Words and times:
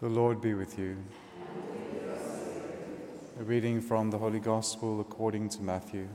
The 0.00 0.08
Lord 0.08 0.40
be 0.40 0.54
with 0.54 0.76
you. 0.76 0.96
A 3.38 3.44
reading 3.44 3.80
from 3.80 4.10
the 4.10 4.18
Holy 4.18 4.40
Gospel 4.40 5.00
according 5.00 5.50
to 5.50 5.62
Matthew. 5.62 6.08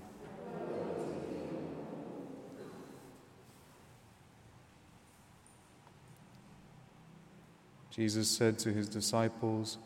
Jesus 7.89 8.27
said 8.29 8.59
to 8.59 8.73
his 8.73 8.89
disciples, 8.89 9.77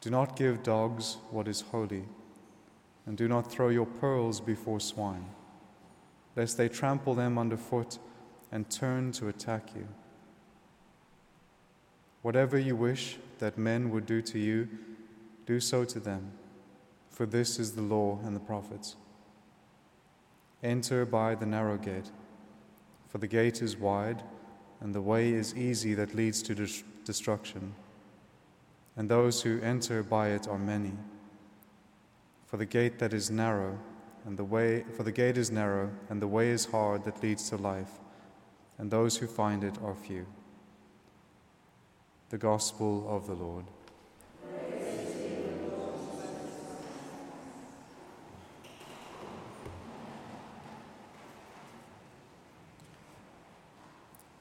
Do 0.00 0.08
not 0.08 0.34
give 0.34 0.62
dogs 0.62 1.18
what 1.30 1.46
is 1.46 1.60
holy, 1.60 2.04
and 3.04 3.18
do 3.18 3.28
not 3.28 3.52
throw 3.52 3.68
your 3.68 3.86
pearls 3.86 4.40
before 4.40 4.80
swine, 4.80 5.26
lest 6.36 6.56
they 6.56 6.70
trample 6.70 7.14
them 7.14 7.36
underfoot 7.36 7.98
and 8.50 8.70
turn 8.70 9.12
to 9.12 9.28
attack 9.28 9.74
you. 9.76 9.86
Whatever 12.22 12.58
you 12.58 12.74
wish 12.74 13.16
that 13.38 13.56
men 13.56 13.90
would 13.90 14.06
do 14.06 14.20
to 14.22 14.38
you, 14.38 14.68
do 15.46 15.60
so 15.60 15.84
to 15.84 16.00
them, 16.00 16.32
for 17.08 17.26
this 17.26 17.58
is 17.58 17.72
the 17.72 17.82
law 17.82 18.18
and 18.24 18.34
the 18.34 18.40
prophets. 18.40 18.96
Enter 20.62 21.06
by 21.06 21.34
the 21.34 21.46
narrow 21.46 21.76
gate, 21.76 22.10
for 23.06 23.18
the 23.18 23.28
gate 23.28 23.62
is 23.62 23.76
wide, 23.76 24.22
and 24.80 24.94
the 24.94 25.00
way 25.00 25.30
is 25.30 25.54
easy 25.56 25.94
that 25.94 26.14
leads 26.14 26.42
to 26.42 26.54
destruction, 27.04 27.74
and 28.96 29.08
those 29.08 29.42
who 29.42 29.60
enter 29.60 30.02
by 30.02 30.30
it 30.30 30.48
are 30.48 30.58
many. 30.58 30.92
For 32.46 32.56
the 32.56 32.66
gate 32.66 32.98
that 32.98 33.12
is 33.12 33.30
narrow, 33.30 33.78
and 34.24 34.36
the 34.36 34.44
way 34.44 34.84
for 34.96 35.04
the 35.04 35.12
gate 35.12 35.38
is 35.38 35.50
narrow, 35.50 35.90
and 36.08 36.20
the 36.20 36.26
way 36.26 36.48
is 36.48 36.64
hard 36.66 37.04
that 37.04 37.22
leads 37.22 37.48
to 37.50 37.56
life, 37.56 38.00
and 38.76 38.90
those 38.90 39.16
who 39.16 39.26
find 39.28 39.62
it 39.62 39.78
are 39.82 39.94
few. 39.94 40.26
The 42.30 42.36
Gospel 42.36 43.06
of 43.08 43.26
the 43.26 43.32
Lord. 43.32 43.64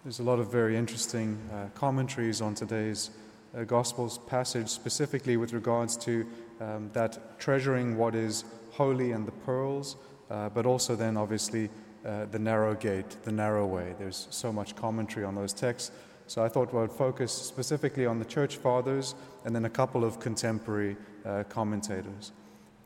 There's 0.03 0.19
a 0.19 0.23
lot 0.23 0.39
of 0.39 0.52
very 0.52 0.75
interesting 0.75 1.39
uh, 1.53 1.67
commentaries 1.75 2.41
on 2.41 2.55
today's 2.55 3.09
uh, 3.58 3.63
Gospels 3.63 4.17
passage, 4.17 4.67
specifically 4.67 5.38
with 5.38 5.53
regards 5.53 5.95
to 5.97 6.25
um, 6.59 6.89
that 6.91 7.39
treasuring 7.39 7.97
what 7.97 8.15
is 8.15 8.43
holy 8.71 9.13
and 9.13 9.25
the 9.25 9.31
pearls, 9.31 9.95
uh, 10.30 10.49
but 10.49 10.65
also 10.65 10.93
then 10.95 11.15
obviously 11.15 11.69
uh, 12.05 12.25
the 12.25 12.39
narrow 12.39 12.75
gate, 12.75 13.15
the 13.23 13.31
narrow 13.31 13.65
way. 13.65 13.95
There's 13.97 14.27
so 14.30 14.52
much 14.52 14.75
commentary 14.75 15.25
on 15.25 15.35
those 15.35 15.53
texts. 15.53 15.91
So 16.28 16.44
I 16.44 16.50
thought 16.50 16.73
we 16.73 16.80
would 16.80 16.92
focus 16.92 17.31
specifically 17.31 18.06
on 18.06 18.20
the 18.20 18.25
church 18.25 18.58
fathers 18.58 19.16
and 19.45 19.56
then 19.56 19.66
a 19.66 19.70
couple 19.70 20.03
of 20.03 20.20
contemporary 20.20 20.97
uh, 21.25 21.44
commentators. 21.50 22.31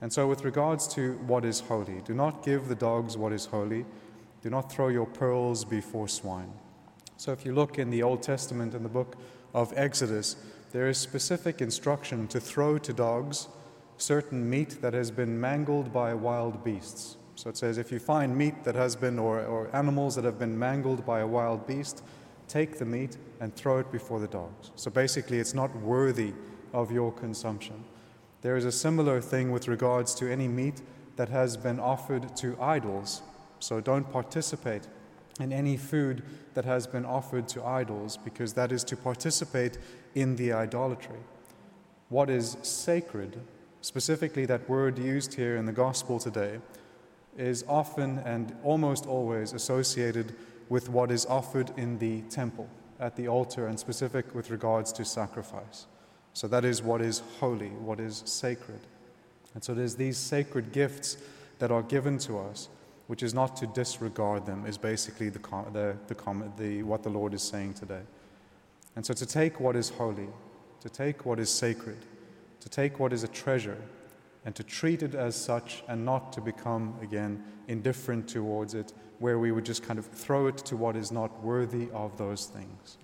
And 0.02 0.12
so, 0.12 0.28
with 0.28 0.44
regards 0.44 0.88
to 0.96 1.14
what 1.28 1.46
is 1.46 1.60
holy, 1.60 2.02
do 2.02 2.14
not 2.14 2.44
give 2.44 2.68
the 2.68 2.76
dogs 2.76 3.18
what 3.18 3.32
is 3.32 3.46
holy, 3.46 3.86
do 4.42 4.50
not 4.50 4.72
throw 4.72 4.88
your 4.88 5.06
pearls 5.06 5.64
before 5.64 6.08
swine. 6.08 6.52
So, 7.18 7.32
if 7.32 7.46
you 7.46 7.54
look 7.54 7.78
in 7.78 7.92
the 7.92 8.02
Old 8.02 8.24
Testament 8.24 8.74
in 8.74 8.82
the 8.82 8.90
book 8.90 9.16
of 9.54 9.72
Exodus, 9.76 10.38
there 10.72 10.88
is 10.88 10.98
specific 10.98 11.62
instruction 11.62 12.28
to 12.30 12.40
throw 12.40 12.78
to 12.80 12.94
dogs 12.94 13.48
certain 13.98 14.50
meat 14.50 14.82
that 14.82 14.94
has 14.94 15.12
been 15.12 15.40
mangled 15.40 15.94
by 15.94 16.14
wild 16.14 16.64
beasts. 16.64 17.18
So 17.36 17.50
it 17.50 17.58
says, 17.58 17.78
if 17.78 17.92
you 17.92 18.00
find 18.00 18.36
meat 18.36 18.64
that 18.64 18.76
has 18.76 18.96
been, 18.96 19.18
or, 19.20 19.44
or 19.46 19.76
animals 19.76 20.16
that 20.16 20.26
have 20.26 20.40
been 20.40 20.58
mangled 20.58 21.06
by 21.06 21.20
a 21.20 21.28
wild 21.28 21.66
beast, 21.68 22.04
take 22.52 22.78
the 22.78 22.86
meat 22.86 23.18
and 23.40 23.56
throw 23.56 23.80
it 23.80 23.92
before 23.92 24.20
the 24.20 24.28
dogs. 24.28 24.72
So 24.76 24.92
basically, 24.92 25.40
it's 25.40 25.54
not 25.54 25.74
worthy 25.78 26.34
of 26.74 26.92
your 26.92 27.12
consumption. 27.14 27.86
There 28.42 28.58
is 28.58 28.66
a 28.66 28.72
similar 28.72 29.22
thing 29.22 29.52
with 29.52 29.70
regards 29.70 30.14
to 30.16 30.30
any 30.30 30.50
meat 30.50 30.82
that 31.16 31.30
has 31.30 31.56
been 31.56 31.80
offered 31.80 32.36
to 32.38 32.62
idols. 32.62 33.22
So 33.60 33.80
don't 33.80 34.12
participate 34.12 34.88
in 35.40 35.54
any 35.54 35.78
food 35.78 36.24
that 36.54 36.66
has 36.66 36.88
been 36.88 37.06
offered 37.06 37.48
to 37.50 37.64
idols, 37.64 38.18
because 38.18 38.54
that 38.54 38.72
is 38.72 38.84
to 38.84 38.98
participate 38.98 39.78
in 40.14 40.36
the 40.36 40.52
idolatry. 40.52 41.20
What 42.10 42.30
is 42.30 42.58
sacred, 42.64 43.40
specifically 43.80 44.46
that 44.48 44.68
word 44.68 45.00
used 45.00 45.36
here 45.36 45.56
in 45.56 45.66
the 45.66 45.72
gospel 45.72 46.20
today, 46.20 46.60
is 47.38 47.64
often 47.68 48.20
and 48.20 48.54
almost 48.64 49.06
always 49.06 49.54
associated 49.54 50.36
with 50.72 50.88
what 50.88 51.12
is 51.12 51.26
offered 51.26 51.70
in 51.76 52.00
the 52.00 52.22
temple, 52.30 52.66
at 52.98 53.18
the 53.18 53.28
altar, 53.28 53.68
and 53.68 53.78
specific 53.78 54.34
with 54.34 54.50
regards 54.50 54.94
to 54.94 55.04
sacrifice. 55.04 55.86
So 56.32 56.48
that 56.48 56.64
is 56.64 56.82
what 56.82 57.02
is 57.02 57.22
holy, 57.42 57.72
what 57.72 58.00
is 58.00 58.24
sacred. 58.26 58.80
And 59.54 59.62
so 59.62 59.74
there's 59.74 59.98
these 59.98 60.18
sacred 60.18 60.72
gifts 60.72 61.18
that 61.60 61.72
are 61.72 61.84
given 61.84 62.18
to 62.20 62.40
us, 62.40 62.70
which 63.08 63.22
is 63.22 63.34
not 63.34 63.58
to 63.58 63.68
disregard 63.68 64.46
them, 64.46 64.66
is 64.66 64.78
basically 64.78 65.28
the, 65.28 65.40
the, 65.74 65.98
the, 66.08 66.52
the, 66.58 66.84
what 66.84 67.04
the 67.04 67.10
Lord 67.10 67.34
is 67.34 67.44
saying 67.44 67.74
today. 67.74 68.04
And 68.96 69.06
so 69.06 69.14
to 69.14 69.26
take 69.26 69.60
what 69.60 69.76
is 69.76 69.90
holy, 69.90 70.30
to 70.80 70.90
take 70.90 71.26
what 71.26 71.38
is 71.42 71.50
sacred, 71.50 71.98
to 72.62 72.70
take 72.70 72.98
what 72.98 73.12
is 73.12 73.26
a 73.26 73.28
treasure, 73.28 73.78
and 74.46 74.56
to 74.56 74.64
treat 74.64 75.04
it 75.04 75.14
as 75.14 75.36
such 75.36 75.84
and 75.88 76.04
not 76.04 76.34
to 76.34 76.42
become, 76.42 76.96
again, 77.02 77.44
indifferent 77.68 78.28
towards 78.28 78.74
it, 78.74 78.94
where 79.20 79.38
we 79.38 79.52
would 79.52 79.66
just 79.66 79.84
kind 79.84 80.00
of 80.00 80.08
throw 80.08 80.48
it 80.48 80.58
to 80.58 80.76
what 80.76 80.96
is 80.96 81.12
not 81.12 81.44
worthy 81.44 81.90
of 81.94 82.18
those 82.18 82.46
things. 82.48 82.98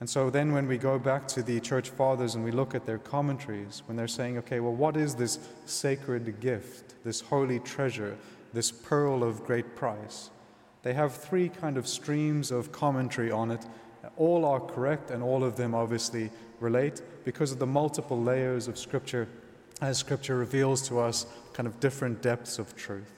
And 0.00 0.10
so 0.10 0.28
then, 0.28 0.52
when 0.52 0.66
we 0.66 0.76
go 0.76 0.98
back 0.98 1.26
to 1.28 1.42
the 1.42 1.60
church 1.60 1.88
fathers 1.88 2.34
and 2.34 2.44
we 2.44 2.50
look 2.50 2.74
at 2.74 2.84
their 2.84 2.98
commentaries, 2.98 3.82
when 3.86 3.96
they're 3.96 4.06
saying, 4.06 4.36
okay, 4.38 4.60
well, 4.60 4.74
what 4.74 4.96
is 4.96 5.14
this 5.14 5.38
sacred 5.64 6.40
gift, 6.40 6.94
this 7.04 7.22
holy 7.22 7.58
treasure, 7.60 8.16
this 8.52 8.70
pearl 8.70 9.24
of 9.24 9.44
great 9.44 9.74
price? 9.76 10.30
They 10.82 10.92
have 10.92 11.14
three 11.14 11.48
kind 11.48 11.78
of 11.78 11.88
streams 11.88 12.50
of 12.50 12.70
commentary 12.70 13.30
on 13.30 13.50
it. 13.50 13.64
All 14.18 14.44
are 14.44 14.60
correct, 14.60 15.10
and 15.10 15.22
all 15.22 15.42
of 15.42 15.56
them 15.56 15.74
obviously 15.74 16.30
relate 16.60 17.00
because 17.24 17.52
of 17.52 17.58
the 17.58 17.66
multiple 17.66 18.20
layers 18.20 18.68
of 18.68 18.78
Scripture 18.78 19.26
as 19.80 19.98
Scripture 19.98 20.36
reveals 20.36 20.86
to 20.88 21.00
us 21.00 21.26
kind 21.52 21.66
of 21.66 21.80
different 21.80 22.22
depths 22.22 22.58
of 22.58 22.74
truth. 22.76 23.12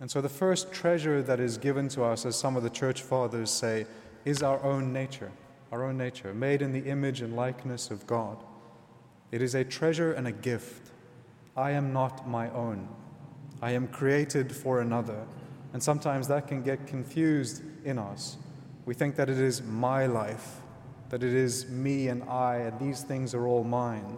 And 0.00 0.10
so, 0.10 0.20
the 0.20 0.28
first 0.28 0.72
treasure 0.72 1.22
that 1.22 1.40
is 1.40 1.56
given 1.56 1.88
to 1.90 2.04
us, 2.04 2.26
as 2.26 2.36
some 2.36 2.56
of 2.56 2.62
the 2.62 2.70
church 2.70 3.02
fathers 3.02 3.50
say, 3.50 3.86
is 4.24 4.42
our 4.42 4.62
own 4.62 4.92
nature, 4.92 5.32
our 5.72 5.84
own 5.84 5.96
nature, 5.96 6.34
made 6.34 6.60
in 6.60 6.72
the 6.72 6.88
image 6.90 7.22
and 7.22 7.34
likeness 7.34 7.90
of 7.90 8.06
God. 8.06 8.36
It 9.32 9.40
is 9.40 9.54
a 9.54 9.64
treasure 9.64 10.12
and 10.12 10.26
a 10.26 10.32
gift. 10.32 10.90
I 11.56 11.70
am 11.70 11.92
not 11.92 12.28
my 12.28 12.50
own, 12.50 12.88
I 13.62 13.72
am 13.72 13.88
created 13.88 14.54
for 14.54 14.80
another. 14.80 15.26
And 15.72 15.82
sometimes 15.82 16.28
that 16.28 16.46
can 16.46 16.62
get 16.62 16.86
confused 16.86 17.62
in 17.84 17.98
us. 17.98 18.38
We 18.86 18.94
think 18.94 19.16
that 19.16 19.28
it 19.28 19.38
is 19.38 19.62
my 19.62 20.06
life, 20.06 20.60
that 21.10 21.22
it 21.22 21.34
is 21.34 21.68
me 21.68 22.08
and 22.08 22.22
I, 22.24 22.56
and 22.56 22.78
these 22.78 23.02
things 23.02 23.34
are 23.34 23.46
all 23.46 23.64
mine. 23.64 24.16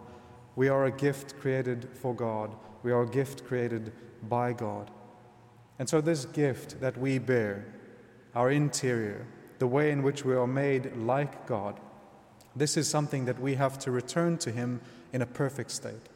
We 0.58 0.68
are 0.68 0.86
a 0.86 0.90
gift 0.90 1.38
created 1.38 1.88
for 1.94 2.12
God, 2.12 2.52
we 2.82 2.90
are 2.90 3.02
a 3.02 3.08
gift 3.08 3.46
created 3.46 3.92
by 4.28 4.52
God. 4.52 4.90
And 5.78 5.88
so, 5.88 6.00
this 6.00 6.24
gift 6.24 6.80
that 6.80 6.98
we 6.98 7.18
bear, 7.18 7.64
our 8.34 8.50
interior, 8.50 9.24
the 9.60 9.68
way 9.68 9.92
in 9.92 10.02
which 10.02 10.24
we 10.24 10.34
are 10.34 10.48
made 10.48 10.96
like 10.96 11.46
God, 11.46 11.78
this 12.56 12.76
is 12.76 12.88
something 12.90 13.24
that 13.26 13.40
we 13.40 13.54
have 13.54 13.78
to 13.78 13.92
return 13.92 14.36
to 14.38 14.50
Him 14.50 14.80
in 15.12 15.22
a 15.22 15.26
perfect 15.26 15.70
state. 15.70 16.08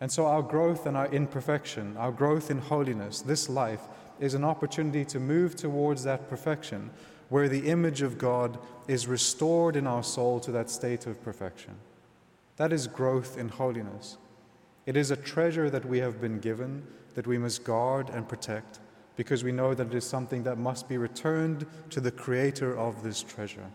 And 0.00 0.10
so, 0.10 0.24
our 0.24 0.40
growth 0.40 0.86
and 0.86 0.96
our 0.96 1.08
imperfection, 1.08 1.98
our 1.98 2.12
growth 2.12 2.50
in 2.50 2.60
holiness, 2.60 3.20
this 3.20 3.50
life, 3.50 3.82
is 4.18 4.32
an 4.32 4.42
opportunity 4.42 5.04
to 5.04 5.20
move 5.20 5.54
towards 5.54 6.02
that 6.04 6.30
perfection 6.30 6.88
where 7.28 7.50
the 7.50 7.68
image 7.68 8.00
of 8.00 8.16
God 8.16 8.58
is 8.86 9.06
restored 9.06 9.76
in 9.76 9.86
our 9.86 10.02
soul 10.02 10.40
to 10.40 10.52
that 10.52 10.70
state 10.70 11.06
of 11.06 11.22
perfection. 11.22 11.74
That 12.58 12.72
is 12.72 12.88
growth 12.88 13.38
in 13.38 13.48
holiness. 13.48 14.18
It 14.84 14.96
is 14.96 15.10
a 15.10 15.16
treasure 15.16 15.70
that 15.70 15.84
we 15.84 15.98
have 15.98 16.20
been 16.20 16.40
given 16.40 16.82
that 17.14 17.26
we 17.26 17.38
must 17.38 17.64
guard 17.64 18.10
and 18.10 18.28
protect 18.28 18.80
because 19.16 19.44
we 19.44 19.52
know 19.52 19.74
that 19.74 19.88
it 19.88 19.94
is 19.94 20.04
something 20.04 20.42
that 20.42 20.58
must 20.58 20.88
be 20.88 20.98
returned 20.98 21.66
to 21.90 22.00
the 22.00 22.10
creator 22.10 22.76
of 22.76 23.02
this 23.02 23.22
treasure. 23.22 23.70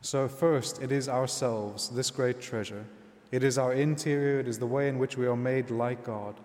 So, 0.00 0.28
first, 0.28 0.82
it 0.82 0.92
is 0.92 1.08
ourselves, 1.08 1.88
this 1.88 2.10
great 2.10 2.40
treasure. 2.40 2.84
It 3.32 3.42
is 3.42 3.58
our 3.58 3.72
interior, 3.72 4.38
it 4.38 4.48
is 4.48 4.58
the 4.58 4.66
way 4.66 4.88
in 4.88 4.98
which 4.98 5.16
we 5.16 5.26
are 5.26 5.36
made 5.36 5.70
like 5.70 6.04
God. 6.04 6.38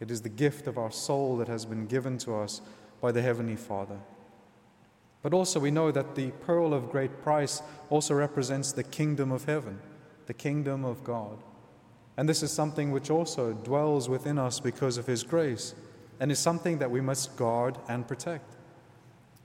It 0.00 0.10
is 0.10 0.22
the 0.22 0.28
gift 0.28 0.66
of 0.66 0.78
our 0.78 0.90
soul 0.90 1.36
that 1.36 1.48
has 1.48 1.66
been 1.66 1.86
given 1.86 2.16
to 2.18 2.34
us 2.34 2.62
by 3.00 3.12
the 3.12 3.22
Heavenly 3.22 3.56
Father. 3.56 3.98
But 5.22 5.34
also, 5.34 5.60
we 5.60 5.70
know 5.70 5.90
that 5.90 6.14
the 6.14 6.30
pearl 6.30 6.72
of 6.72 6.90
great 6.90 7.22
price 7.22 7.62
also 7.90 8.14
represents 8.14 8.72
the 8.72 8.82
kingdom 8.82 9.30
of 9.30 9.44
heaven 9.44 9.78
the 10.30 10.34
kingdom 10.34 10.84
of 10.84 11.02
God. 11.02 11.38
And 12.16 12.28
this 12.28 12.44
is 12.44 12.52
something 12.52 12.92
which 12.92 13.10
also 13.10 13.52
dwells 13.52 14.08
within 14.08 14.38
us 14.38 14.60
because 14.60 14.96
of 14.96 15.04
His 15.04 15.24
grace, 15.24 15.74
and 16.20 16.30
is 16.30 16.38
something 16.38 16.78
that 16.78 16.92
we 16.92 17.00
must 17.00 17.36
guard 17.36 17.76
and 17.88 18.06
protect. 18.06 18.54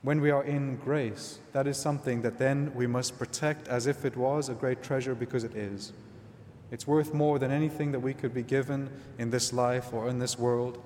When 0.03 0.21
we 0.21 0.29
are 0.29 0.43
in 0.43 0.75
grace, 0.75 1.39
that 1.53 1.65
is 1.65 1.75
something 1.75 2.21
that 2.21 2.37
then 2.37 2.71
we 2.75 2.85
must 2.85 3.17
protect 3.17 3.67
as 3.67 3.87
if 3.87 4.05
it 4.05 4.15
was 4.15 4.47
a 4.47 4.53
great 4.53 4.83
treasure 4.83 5.15
because 5.15 5.43
it 5.43 5.55
is. 5.55 5.91
It's 6.69 6.85
worth 6.85 7.15
more 7.15 7.39
than 7.39 7.49
anything 7.49 7.91
that 7.91 8.01
we 8.01 8.13
could 8.13 8.35
be 8.35 8.43
given 8.43 8.91
in 9.17 9.31
this 9.31 9.51
life 9.51 9.91
or 9.91 10.07
in 10.07 10.19
this 10.19 10.37
world. 10.37 10.77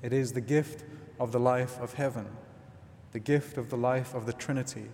It 0.00 0.14
is 0.14 0.32
the 0.32 0.40
gift 0.40 0.84
of 1.20 1.32
the 1.32 1.40
life 1.40 1.78
of 1.82 1.92
heaven, 1.92 2.28
the 3.10 3.20
gift 3.20 3.58
of 3.58 3.68
the 3.68 3.76
life 3.76 4.14
of 4.14 4.24
the 4.24 4.32
Trinity. 4.32 4.88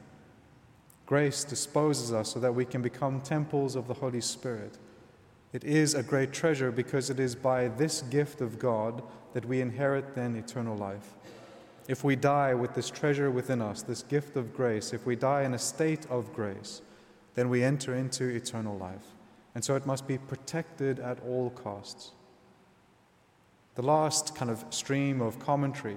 Grace 1.09 1.43
disposes 1.43 2.13
us 2.13 2.35
so 2.35 2.39
that 2.39 2.55
we 2.55 2.67
can 2.67 2.83
become 2.83 3.23
temples 3.23 3.77
of 3.77 3.89
the 3.89 3.95
Holy 3.95 4.21
Spirit. 4.21 4.77
It 5.55 5.65
is 5.65 5.95
a 5.95 6.03
great 6.03 6.35
treasure 6.35 6.71
because 6.71 7.09
it 7.09 7.19
is 7.19 7.35
by 7.35 7.69
this 7.69 8.03
gift 8.03 8.43
of 8.43 8.59
God 8.59 9.03
that 9.33 9.47
we 9.47 9.63
inherit 9.63 10.15
then 10.15 10.37
eternal 10.37 10.77
life. 10.77 11.15
If 11.89 12.05
we 12.05 12.15
die 12.15 12.53
with 12.53 12.75
this 12.75 12.91
treasure 12.91 13.31
within 13.31 13.63
us, 13.63 13.81
this 13.81 14.03
gift 14.03 14.37
of 14.37 14.55
grace, 14.55 14.93
if 14.93 15.07
we 15.07 15.17
die 15.17 15.45
in 15.45 15.55
a 15.55 15.59
state 15.59 16.05
of 16.11 16.35
grace, 16.35 16.83
then 17.37 17.49
we 17.49 17.65
enter 17.65 17.95
into 17.95 18.29
eternal 18.29 18.77
life. 18.77 19.15
And 19.55 19.65
so 19.65 19.77
it 19.77 19.87
must 19.87 20.07
be 20.07 20.19
protected 20.19 21.01
at 21.01 21.21
all 21.21 21.49
costs. 21.49 22.11
The 23.77 23.83
last 23.83 24.37
kind 24.37 24.51
of 24.51 24.63
stream 24.69 25.23
of 25.23 25.39
commentary 25.39 25.97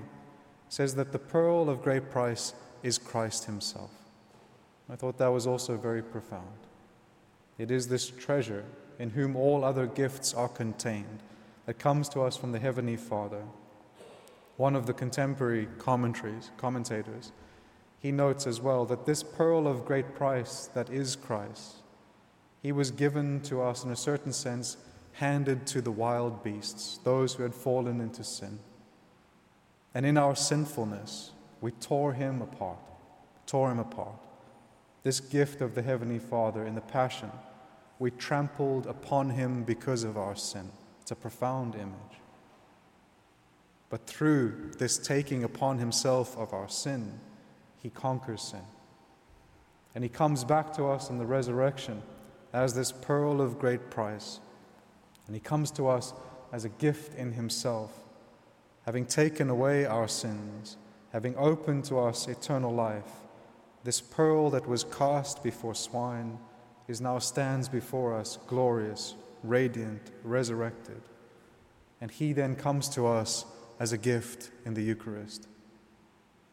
says 0.69 0.95
that 0.95 1.11
the 1.11 1.19
pearl 1.19 1.69
of 1.69 1.81
great 1.81 2.09
price 2.09 2.53
is 2.81 2.97
Christ 2.97 3.43
Himself. 3.43 3.91
I 4.91 4.97
thought 4.97 5.17
that 5.19 5.29
was 5.29 5.47
also 5.47 5.77
very 5.77 6.03
profound. 6.03 6.57
It 7.57 7.71
is 7.71 7.87
this 7.87 8.09
treasure 8.09 8.65
in 8.99 9.11
whom 9.11 9.37
all 9.37 9.63
other 9.63 9.87
gifts 9.87 10.33
are 10.33 10.49
contained 10.49 11.23
that 11.65 11.79
comes 11.79 12.09
to 12.09 12.21
us 12.21 12.35
from 12.35 12.51
the 12.51 12.59
Heavenly 12.59 12.97
Father. 12.97 13.43
One 14.57 14.75
of 14.75 14.87
the 14.87 14.93
contemporary 14.93 15.69
commentaries, 15.77 16.51
commentators, 16.57 17.31
he 17.99 18.11
notes 18.11 18.45
as 18.45 18.59
well 18.59 18.83
that 18.85 19.05
this 19.05 19.23
pearl 19.23 19.65
of 19.67 19.85
great 19.85 20.13
price 20.13 20.69
that 20.73 20.89
is 20.89 21.15
Christ, 21.15 21.77
he 22.61 22.71
was 22.71 22.91
given 22.91 23.39
to 23.41 23.61
us 23.61 23.85
in 23.85 23.91
a 23.91 23.95
certain 23.95 24.33
sense, 24.33 24.75
handed 25.13 25.65
to 25.67 25.81
the 25.81 25.91
wild 25.91 26.43
beasts, 26.43 26.99
those 27.03 27.33
who 27.33 27.43
had 27.43 27.55
fallen 27.55 28.01
into 28.01 28.23
sin. 28.23 28.59
And 29.93 30.05
in 30.05 30.17
our 30.17 30.35
sinfulness, 30.35 31.31
we 31.61 31.71
tore 31.71 32.13
him 32.13 32.41
apart, 32.41 32.79
tore 33.45 33.71
him 33.71 33.79
apart. 33.79 34.15
This 35.03 35.19
gift 35.19 35.61
of 35.61 35.73
the 35.73 35.81
Heavenly 35.81 36.19
Father 36.19 36.65
in 36.65 36.75
the 36.75 36.81
Passion, 36.81 37.31
we 37.97 38.11
trampled 38.11 38.85
upon 38.85 39.31
him 39.31 39.63
because 39.63 40.03
of 40.03 40.17
our 40.17 40.35
sin. 40.35 40.71
It's 41.01 41.11
a 41.11 41.15
profound 41.15 41.75
image. 41.75 42.19
But 43.89 44.07
through 44.07 44.71
this 44.77 44.97
taking 44.97 45.43
upon 45.43 45.79
himself 45.79 46.37
of 46.37 46.53
our 46.53 46.69
sin, 46.69 47.19
he 47.77 47.89
conquers 47.89 48.41
sin. 48.41 48.61
And 49.93 50.03
he 50.03 50.09
comes 50.09 50.43
back 50.43 50.73
to 50.75 50.85
us 50.85 51.09
in 51.09 51.17
the 51.17 51.25
resurrection 51.25 52.01
as 52.53 52.73
this 52.73 52.91
pearl 52.91 53.41
of 53.41 53.59
great 53.59 53.89
price. 53.89 54.39
And 55.25 55.35
he 55.35 55.41
comes 55.41 55.71
to 55.71 55.87
us 55.87 56.13
as 56.53 56.63
a 56.63 56.69
gift 56.69 57.15
in 57.15 57.33
himself, 57.33 57.91
having 58.85 59.05
taken 59.05 59.49
away 59.49 59.85
our 59.85 60.07
sins, 60.07 60.77
having 61.11 61.35
opened 61.37 61.85
to 61.85 61.99
us 61.99 62.27
eternal 62.27 62.73
life. 62.73 63.11
This 63.83 64.01
pearl 64.01 64.49
that 64.51 64.67
was 64.67 64.83
cast 64.83 65.43
before 65.43 65.75
swine 65.75 66.37
is 66.87 67.01
now 67.01 67.19
stands 67.19 67.67
before 67.67 68.15
us 68.15 68.37
glorious, 68.47 69.15
radiant, 69.43 70.11
resurrected. 70.23 71.01
And 71.99 72.11
he 72.11 72.33
then 72.33 72.55
comes 72.55 72.89
to 72.89 73.07
us 73.07 73.45
as 73.79 73.91
a 73.91 73.97
gift 73.97 74.51
in 74.65 74.73
the 74.73 74.83
Eucharist. 74.83 75.47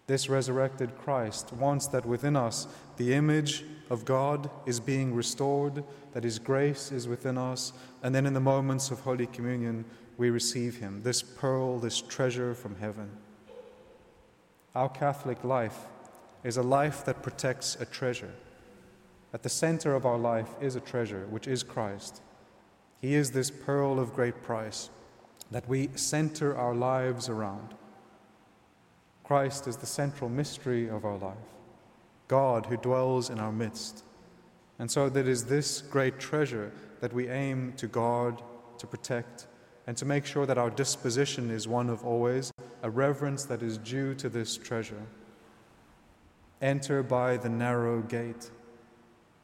This 0.07 0.31
resurrected 0.31 0.97
Christ 0.97 1.53
wants 1.53 1.87
that 1.89 2.07
within 2.07 2.35
us 2.35 2.67
the 2.97 3.13
image 3.13 3.65
of 3.91 4.07
God 4.07 4.51
is 4.65 4.81
being 4.81 5.15
restored, 5.15 5.85
that 6.15 6.25
His 6.25 6.39
grace 6.39 6.91
is 6.91 7.07
within 7.07 7.37
us, 7.37 7.75
and 8.03 8.15
then 8.15 8.25
in 8.25 8.33
the 8.33 8.41
moments 8.41 8.91
of 8.91 9.01
Holy 9.01 9.27
Communion, 9.27 9.85
we 10.17 10.31
receive 10.31 10.77
Him, 10.77 11.03
this 11.03 11.23
pearl, 11.23 11.79
this 11.79 12.01
treasure 12.01 12.55
from 12.55 12.77
heaven. 12.77 13.11
Our 14.75 14.89
Catholic 14.89 15.45
life 15.45 15.79
is 16.45 16.57
a 16.57 16.63
life 16.63 17.05
that 17.05 17.23
protects 17.23 17.77
a 17.81 17.85
treasure. 17.85 18.33
At 19.33 19.43
the 19.43 19.49
center 19.49 19.95
of 19.95 20.07
our 20.07 20.19
life 20.19 20.49
is 20.61 20.77
a 20.77 20.81
treasure, 20.81 21.27
which 21.29 21.47
is 21.47 21.63
Christ. 21.63 22.23
He 23.01 23.15
is 23.15 23.31
this 23.31 23.51
pearl 23.51 24.01
of 24.01 24.15
great 24.15 24.43
price 24.43 24.91
that 25.51 25.69
we 25.69 25.91
center 25.95 26.57
our 26.57 26.75
lives 26.75 27.29
around. 27.29 27.75
Christ 29.25 29.67
is 29.67 29.77
the 29.77 29.87
central 29.87 30.31
mystery 30.31 30.89
of 30.89 31.05
our 31.05 31.19
life, 31.19 31.37
God 32.29 32.67
who 32.67 32.77
dwells 32.77 33.31
in 33.31 33.39
our 33.39 33.53
midst. 33.53 34.05
And 34.79 34.91
so 34.91 35.09
that 35.09 35.29
is 35.29 35.45
this 35.45 35.83
great 35.83 36.19
treasure 36.19 36.73
that 37.01 37.13
we 37.13 37.29
aim 37.29 37.75
to 37.77 37.87
guard, 37.87 38.41
to 38.79 38.87
protect, 38.87 39.47
and 39.87 39.97
to 39.97 40.05
make 40.05 40.25
sure 40.25 40.47
that 40.47 40.59
our 40.59 40.71
disposition 40.71 41.51
is 41.51 41.67
one 41.69 41.91
of 41.91 42.05
always 42.05 42.53
a 42.83 42.91
reverence 42.91 43.45
that 43.45 43.63
is 43.63 43.79
due 43.79 44.15
to 44.15 44.29
this 44.29 44.57
treasure. 44.57 45.03
Enter 46.61 47.03
by 47.03 47.37
the 47.37 47.49
narrow 47.49 48.01
gate. 48.03 48.51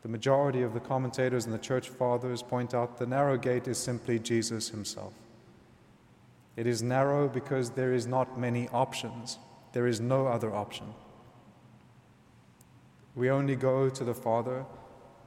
The 0.03 0.09
majority 0.09 0.63
of 0.63 0.75
the 0.75 0.81
commentators 0.81 1.45
and 1.45 1.55
the 1.55 1.59
church 1.59 1.89
fathers 1.89 2.43
point 2.43 2.75
out 2.75 2.99
the 2.99 3.07
narrow 3.07 3.37
gate 3.37 3.69
is 3.69 3.79
simply 3.79 4.19
Jesus 4.19 4.69
himself. 4.69 5.15
It 6.57 6.67
is 6.67 6.83
narrow 6.83 7.29
because 7.29 7.71
there 7.71 7.93
is 7.93 8.07
not 8.07 8.39
many 8.39 8.69
options. 8.69 9.39
There 9.73 9.87
is 9.87 10.01
no 10.01 10.27
other 10.27 10.55
option. 10.55 10.87
We 13.15 13.31
only 13.31 13.57
go 13.57 13.89
to 13.89 14.05
the 14.05 14.15
Father 14.15 14.65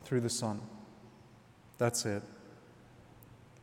through 0.03 0.21
the 0.21 0.29
Son. 0.29 0.61
That's 1.77 2.05
it. 2.05 2.23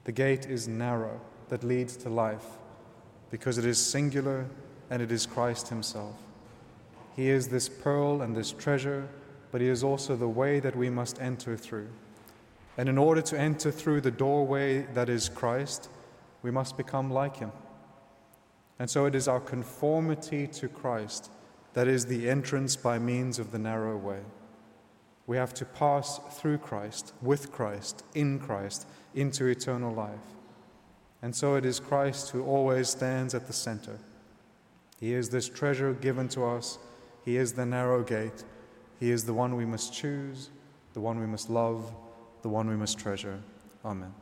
The 0.05 0.13
gate 0.13 0.47
is 0.47 0.69
narrow 0.69 1.21
that 1.49 1.65
leads 1.65 1.97
to 1.99 2.09
life 2.09 2.45
because 3.31 3.59
it 3.59 3.65
is 3.65 3.79
singular 3.79 4.47
and 4.91 5.01
it 5.03 5.11
is 5.11 5.27
Christ 5.27 5.69
Himself. 5.69 6.15
He 7.15 7.29
is 7.29 7.49
this 7.49 7.69
pearl 7.69 8.23
and 8.23 8.37
this 8.37 8.53
treasure, 8.53 9.09
but 9.53 9.61
He 9.61 9.69
is 9.69 9.85
also 9.85 10.17
the 10.17 10.29
way 10.29 10.61
that 10.61 10.77
we 10.77 10.91
must 10.91 11.21
enter 11.21 11.57
through. 11.57 11.89
And 12.77 12.89
in 12.89 12.99
order 12.99 13.23
to 13.23 13.39
enter 13.39 13.71
through 13.71 14.01
the 14.01 14.11
doorway 14.11 14.83
that 14.95 15.09
is 15.09 15.29
Christ, 15.29 15.89
we 16.43 16.51
must 16.51 16.77
become 16.77 17.11
like 17.11 17.37
him. 17.37 17.53
And 18.79 18.91
so 18.91 19.07
it 19.07 19.15
is 19.15 19.29
our 19.29 19.41
conformity 19.41 20.47
to 20.49 20.69
Christ 20.69 21.31
that 21.75 21.89
is 21.89 22.07
the 22.07 22.29
entrance 22.29 22.77
by 22.77 22.99
means 22.99 23.39
of 23.39 23.51
the 23.51 23.59
narrow 23.59 23.97
way. 23.97 24.21
We 25.27 25.37
have 25.37 25.55
to 25.55 25.65
pass 25.65 26.21
through 26.33 26.59
Christ, 26.59 27.15
with 27.23 27.51
Christ, 27.51 28.05
in 28.15 28.39
Christ, 28.39 28.87
into 29.15 29.47
eternal 29.47 29.93
life. 29.93 30.19
And 31.23 31.35
so 31.35 31.55
it 31.55 31.65
is 31.65 31.81
Christ 31.81 32.31
who 32.31 32.45
always 32.45 32.91
stands 32.91 33.35
at 33.35 33.47
the 33.47 33.53
center. 33.53 33.99
He 35.01 35.15
is 35.15 35.31
this 35.31 35.49
treasure 35.49 35.95
given 35.95 36.29
to 36.31 36.45
us. 36.45 36.79
He 37.25 37.37
is 37.37 37.53
the 37.53 37.67
narrow 37.67 38.03
gate. 38.03 38.45
He 39.01 39.11
is 39.11 39.25
the 39.25 39.35
one 39.35 39.57
we 39.57 39.65
must 39.65 39.93
choose, 39.93 40.51
the 40.93 41.01
one 41.01 41.19
we 41.19 41.27
must 41.27 41.51
love, 41.51 41.93
the 42.43 42.49
one 42.49 42.69
we 42.69 42.77
must 42.77 42.99
treasure. 42.99 43.41
Amen. 43.85 44.13